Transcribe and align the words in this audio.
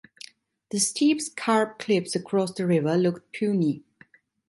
The 0.71 0.79
steep 0.79 1.21
scarp 1.21 1.77
cliffs 1.77 2.15
across 2.15 2.53
the 2.53 2.65
river 2.65 2.97
looked 2.97 3.31
puny. 3.33 3.83